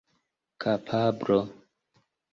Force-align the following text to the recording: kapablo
kapablo 0.61 1.39